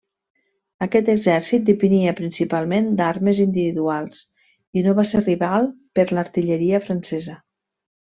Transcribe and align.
Aquest 0.85 1.11
exèrcit 1.13 1.67
depenia 1.67 2.15
principalment 2.21 2.89
d'armes 3.03 3.43
individuals 3.47 4.25
i 4.81 4.87
no 4.89 4.99
va 5.03 5.09
ser 5.15 5.25
rival 5.31 5.73
per 6.01 6.11
l'artilleria 6.15 6.87
francesa. 6.91 7.43